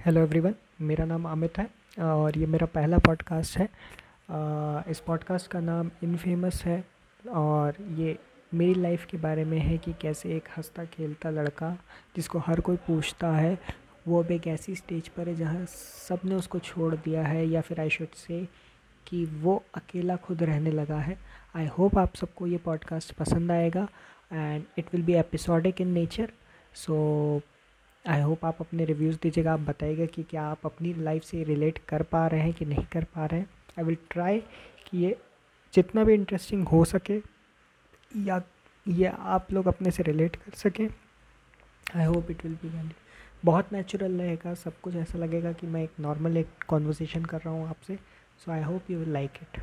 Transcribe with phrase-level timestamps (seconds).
[0.00, 1.68] Hello everyone मेरा नाम अमित है
[2.00, 3.64] और ये मेरा पहला पॉडकास्ट है।
[4.90, 6.84] इस पॉडकास्ट का नाम इनफेमस है
[7.30, 8.16] और ये
[8.54, 11.76] मेरी लाइफ के बारे में है कि कैसे एक हंसता खेलता लड़का
[12.16, 13.58] जिसको हर कोई पूछता है,
[14.08, 15.64] वो अब एक ऐसी स्टेज पर है जहाँ
[16.08, 18.48] सबने उसको छोड़ दिया है या फिर आई शुड से
[19.06, 21.18] कि वो अकेला खुद रहने लगा है।
[21.56, 23.88] आई होप आप सबको ये पॉडकास्ट पसंद आएगा
[24.32, 26.32] and it will be episodic in nature
[26.74, 27.42] so
[28.04, 31.78] I hope आप अपने रिव्यूज़ दीजिएगा। आप बताइएगा कि क्या आप अपनी लाइफ से रिलेट
[31.88, 33.48] कर पा रहे हैं कि नहीं कर पा रहे हैं।
[33.78, 34.38] आई विल ट्राई
[34.86, 35.16] कि ये
[35.74, 37.20] जितना भी इंटरेस्टिंग हो सके,
[38.18, 38.42] या
[38.86, 40.88] ये आप लोग अपने से रिलेट कर सकें।
[41.96, 42.94] I hope it will be valley
[43.44, 47.54] बहुत नेचुरल रहेगा। सब कुछ ऐसा लगेगा कि मैं एक नॉर्मल एक कॉन्वर्सेशन कर रहा
[47.54, 47.98] हूँ आपसे।
[48.44, 49.60] So I hope you will like it